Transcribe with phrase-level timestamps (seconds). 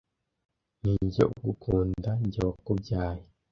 [0.83, 3.23] Ni jye ugukunda njye wakubyaye